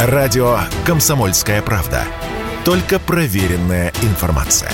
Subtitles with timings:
[0.00, 2.04] Радио «Комсомольская правда».
[2.64, 4.70] Только проверенная информация.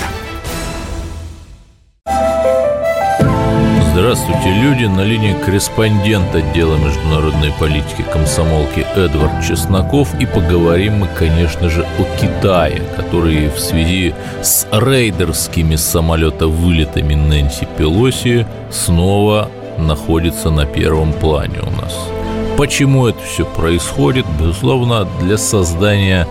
[3.91, 4.83] Здравствуйте, люди.
[4.83, 10.13] На линии корреспондент отдела международной политики комсомолки Эдвард Чесноков.
[10.21, 14.13] И поговорим мы, конечно же, о Китае, который в связи
[14.43, 19.49] с рейдерскими самолета-вылетами Нэнси Пелоси снова
[19.79, 22.14] находится на первом плане у нас.
[22.57, 24.25] Почему это все происходит?
[24.39, 26.25] Безусловно, для создания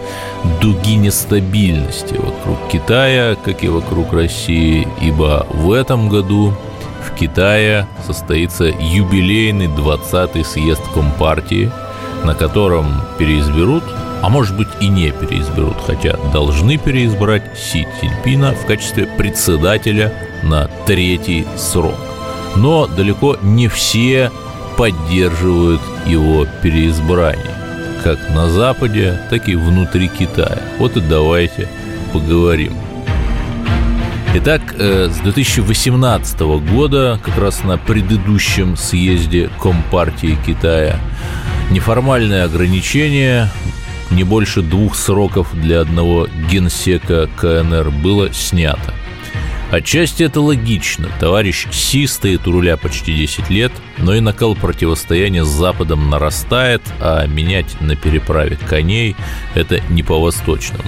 [0.63, 6.55] дуги нестабильности вокруг Китая, как и вокруг России, ибо в этом году
[7.07, 11.71] в Китае состоится юбилейный 20-й съезд Компартии,
[12.25, 12.87] на котором
[13.19, 13.85] переизберут,
[14.23, 20.11] а может быть и не переизберут, хотя должны переизбрать Си Цзиньпина в качестве председателя
[20.43, 21.99] на третий срок.
[22.57, 24.31] Но далеко не все
[24.77, 27.55] поддерживают его переизбрание,
[28.03, 30.63] как на Западе, так и внутри Китая.
[30.79, 31.69] Вот и давайте
[32.13, 32.75] поговорим.
[34.37, 40.99] Итак, э, с 2018 года, как раз на предыдущем съезде Компартии Китая,
[41.71, 43.49] неформальное ограничение
[44.11, 48.93] не больше двух сроков для одного генсека КНР было снято.
[49.75, 51.11] Отчасти это логично.
[51.19, 56.81] Товарищ Си стоит у руля почти 10 лет, но и накал противостояния с Западом нарастает,
[57.01, 59.17] а менять на переправе коней–
[59.57, 60.85] это не по-восточному.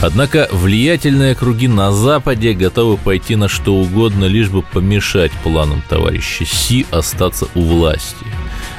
[0.00, 6.44] Однако влиятельные круги на Западе готовы пойти на что угодно, лишь бы помешать планам товарища
[6.44, 8.24] Си остаться у власти–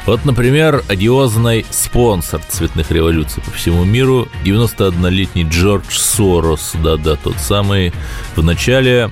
[0.09, 7.93] вот, например, одиозный спонсор цветных революций по всему миру, 91-летний Джордж Сорос, да-да, тот самый,
[8.35, 9.11] в начале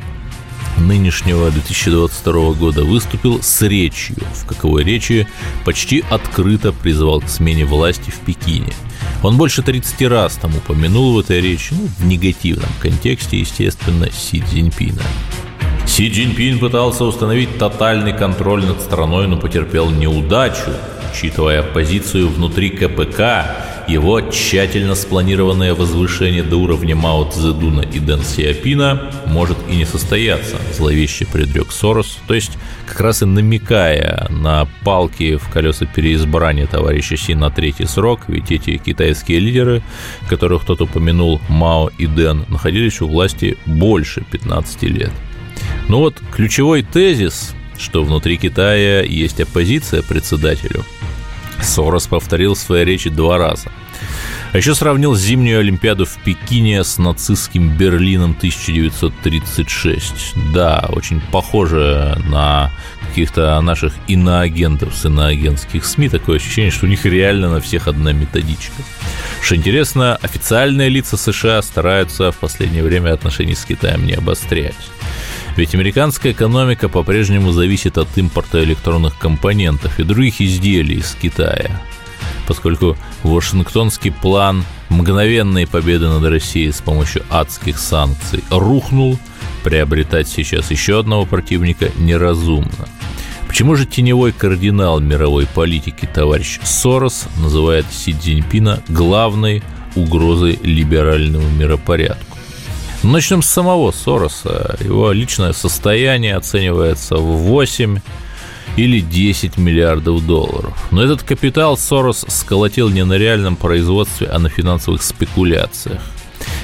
[0.80, 5.28] нынешнего 2022 года выступил с речью, в каковой речи
[5.66, 8.74] почти открыто призвал к смене власти в Пекине.
[9.22, 14.42] Он больше 30 раз там упомянул в этой речи, ну, в негативном контексте, естественно, Си
[14.42, 15.04] Цзиньпина.
[15.88, 20.72] Си Цзиньпин пытался установить тотальный контроль над страной, но потерпел неудачу.
[21.12, 23.46] Учитывая позицию внутри КПК,
[23.88, 30.58] его тщательно спланированное возвышение до уровня Мао Цзэдуна и Дэн Сиапина может и не состояться,
[30.74, 32.52] зловеще предрек Сорос, то есть
[32.86, 38.52] как раз и намекая на палки в колеса переизбрания товарища Си на третий срок, ведь
[38.52, 39.82] эти китайские лидеры,
[40.30, 45.12] которых кто-то упомянул, Мао и Дэн, находились у власти больше 15 лет.
[45.88, 50.84] Ну вот ключевой тезис, что внутри Китая есть оппозиция председателю,
[51.62, 53.72] Сорос повторил в своей речи два раза.
[54.54, 60.36] А еще сравнил зимнюю Олимпиаду в Пекине с нацистским Берлином 1936.
[60.54, 62.72] Да, очень похоже на
[63.08, 66.10] каких-то наших иноагентов с иноагентских СМИ.
[66.10, 68.82] Такое ощущение, что у них реально на всех одна методичка.
[69.42, 74.76] Что интересно, официальные лица США стараются в последнее время отношения с Китаем не обострять.
[75.58, 81.82] Ведь американская экономика по-прежнему зависит от импорта электронных компонентов и других изделий из Китая.
[82.48, 89.18] Поскольку Вашингтонский план мгновенной победы над Россией с помощью адских санкций рухнул,
[89.64, 92.88] приобретать сейчас еще одного противника неразумно.
[93.48, 99.64] Почему же теневой кардинал мировой политики товарищ Сорос называет Си Цзиньпина главной
[99.96, 102.27] угрозой либеральному миропорядку?
[103.04, 104.78] Ну, начнем с самого Сороса.
[104.80, 108.00] Его личное состояние оценивается в 8
[108.76, 110.76] или 10 миллиардов долларов.
[110.92, 116.02] Но этот капитал Сорос сколотил не на реальном производстве, а на финансовых спекуляциях.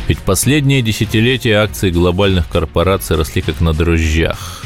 [0.07, 4.63] Ведь последние десятилетия акции глобальных корпораций росли как на дрожжах.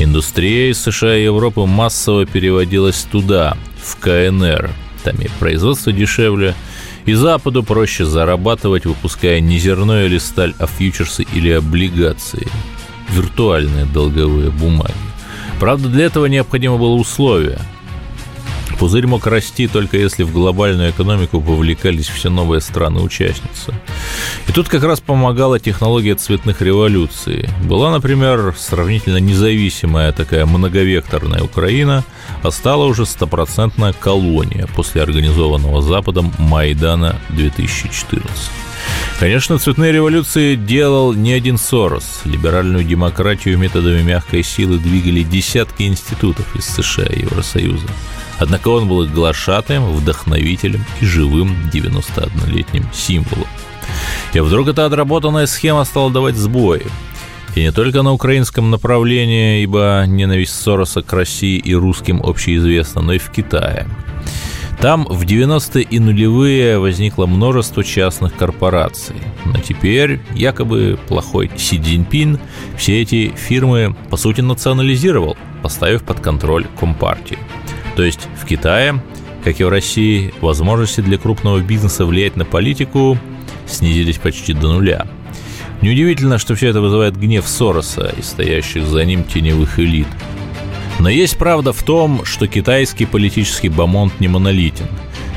[0.00, 4.70] Индустрия из США и Европы массово переводилась туда, в КНР.
[5.02, 6.54] Там и производство дешевле,
[7.08, 12.46] и Западу проще зарабатывать, выпуская не зерно или сталь, а фьючерсы или облигации.
[13.08, 14.92] Виртуальные долговые бумаги.
[15.58, 17.58] Правда, для этого необходимо было условие–
[18.78, 23.74] Пузырь мог расти только если в глобальную экономику повлекались все новые страны-участницы.
[24.48, 27.46] И тут как раз помогала технология цветных революций.
[27.64, 32.02] Была, например, сравнительно независимая такая многовекторная Украина,
[32.42, 38.26] а стала уже стопроцентная колония после организованного Западом Майдана 2014.
[39.20, 42.22] Конечно, цветные революции делал не один Сорос.
[42.24, 47.88] Либеральную демократию методами мягкой силы двигали десятки институтов из США и Евросоюза.
[48.38, 53.46] Однако он был глашатаем, вдохновителем и живым 91-летним символом.
[54.32, 56.86] И вдруг эта отработанная схема стала давать сбои.
[57.54, 63.14] И не только на украинском направлении, ибо ненависть Сороса к России и русским общеизвестна, но
[63.14, 63.86] и в Китае.
[64.80, 69.16] Там в 90-е и нулевые возникло множество частных корпораций.
[69.44, 72.38] Но теперь якобы плохой Си Цзиньпин
[72.76, 77.38] все эти фирмы по сути национализировал, поставив под контроль Компартии.
[77.96, 79.02] То есть в Китае,
[79.42, 83.18] как и в России, возможности для крупного бизнеса влиять на политику
[83.68, 85.06] снизились почти до нуля.
[85.82, 90.08] Неудивительно, что все это вызывает гнев Сороса и стоящих за ним теневых элит–
[90.98, 94.86] но есть правда в том, что китайский политический бомонд не монолитен.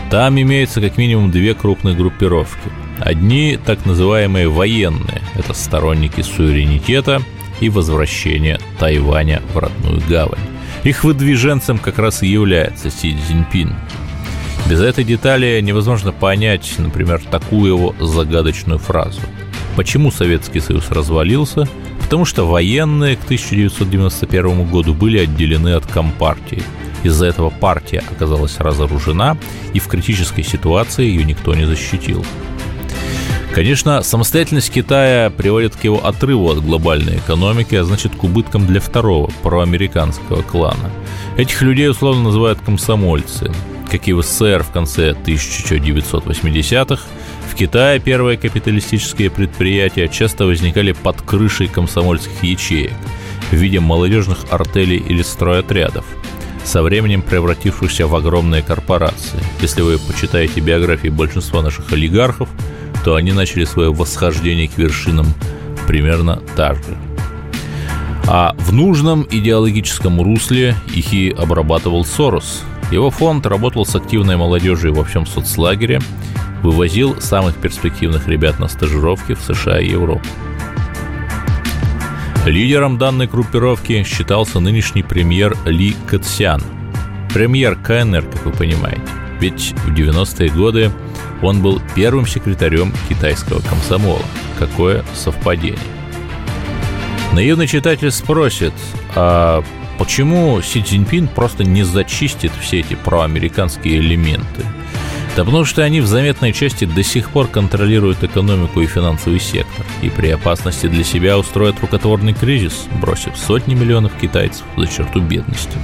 [0.10, 2.69] Там имеются как минимум две крупные группировки.
[3.00, 7.22] Одни так называемые военные– это сторонники суверенитета
[7.60, 10.39] и возвращения Тайваня в родную гавань.
[10.83, 13.75] Их выдвиженцем как раз и является Си Цзиньпин.
[14.69, 19.19] Без этой детали невозможно понять, например, такую его загадочную фразу.
[19.75, 21.68] Почему Советский Союз развалился–
[22.12, 26.62] Потому что военные к 1991 году были отделены от Компартии.
[27.04, 29.38] Из-за этого партия оказалась разоружена,
[29.74, 32.25] и в критической ситуации ее никто не защитил.
[33.54, 38.81] Конечно, самостоятельность Китая приводит к его отрыву от глобальной экономики, а значит к убыткам для
[38.81, 40.92] второго, проамериканского клана.
[41.38, 43.54] Этих людей условно называют комсомольцы.
[43.92, 47.04] Как и в СССР в конце 1980-х,
[47.52, 52.94] в Китае первые капиталистические предприятия часто возникали под крышей комсомольских ячеек
[53.52, 56.06] в виде молодежных артелей или стройотрядов,
[56.64, 59.40] со временем превратившихся в огромные корпорации.
[59.60, 62.48] Если вы почитаете биографии большинства наших олигархов,
[63.04, 65.28] то они начали свое восхождение к вершинам
[65.86, 66.98] примерно так же.
[68.26, 72.64] А в нужном идеологическом русле их и обрабатывал Сорос.
[72.92, 76.00] Его фонд работал с активной молодежью во всем соцлагере–
[76.62, 80.26] вывозил самых перспективных ребят на стажировки в США и Европу.
[82.46, 86.62] Лидером данной группировки считался нынешний премьер Ли Кэтсян.
[87.34, 89.02] Премьер КНР, как вы понимаете.
[89.40, 90.92] Ведь в 90-е годы
[91.42, 94.22] он был первым секретарем китайского комсомола.
[94.58, 95.80] Какое совпадение.
[97.34, 98.74] Наивный читатель спросит,
[99.16, 99.64] а
[100.01, 104.65] почему Си Цзиньпин просто не зачистит все эти проамериканские элементы?
[105.36, 109.86] Да потому что они в заметной части до сих пор контролируют экономику и финансовый сектор,
[110.01, 115.77] и при опасности для себя устроят рукотворный кризис, бросив сотни миллионов китайцев за черту бедности,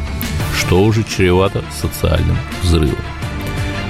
[0.58, 2.98] что уже чревато социальным взрывом.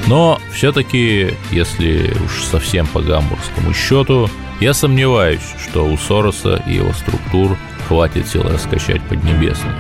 [0.08, 6.92] Но все-таки, если уж совсем по гамбургскому счету, я сомневаюсь, что у Сороса и его
[6.92, 7.58] структур
[7.88, 9.76] хватит сил раскачать Поднебесную.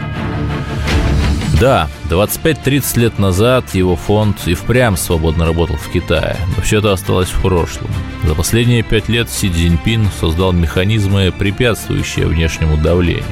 [1.59, 6.93] Да, 25-30 лет назад его фонд и впрямь свободно работал в Китае, но все это
[6.93, 7.89] осталось в прошлом.
[8.25, 13.23] За последние пять лет Си Цзиньпин создал механизмы, препятствующие внешнему давлению.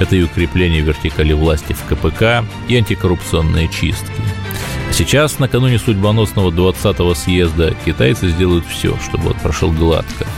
[0.00, 4.12] Это и укрепление вертикали власти в КПК, и антикоррупционные чистки.
[4.88, 10.26] А сейчас, накануне судьбоносного 20-го съезда, китайцы сделают все, чтобы он прошел гладко–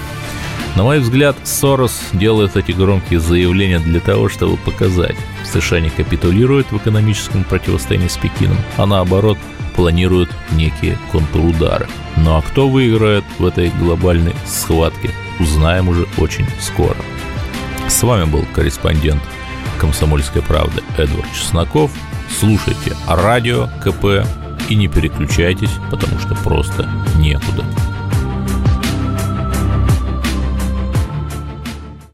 [0.76, 5.16] на мой взгляд, Сорос делает эти громкие заявления для того, чтобы показать,
[5.52, 9.38] США не капитулирует в экономическом противостоянии с Пекином, а наоборот
[9.74, 11.86] планируют некие контрудары.
[12.16, 16.96] Ну а кто выиграет в этой глобальной схватке, узнаем уже очень скоро.
[17.88, 19.22] С вами был корреспондент
[19.78, 21.90] «Комсомольской правды» Эдвард Чесноков.
[22.38, 24.26] Слушайте радио КП
[24.68, 27.64] и не переключайтесь, потому что просто некуда.